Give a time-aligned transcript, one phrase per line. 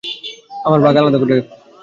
[0.65, 1.53] আমার ভাগ আলাদা করে রেখো।